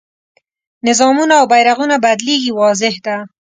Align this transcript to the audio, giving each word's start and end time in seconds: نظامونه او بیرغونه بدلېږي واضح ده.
نظامونه 0.87 1.33
او 1.39 1.45
بیرغونه 1.51 1.95
بدلېږي 2.03 2.51
واضح 2.59 2.95
ده. 3.05 3.15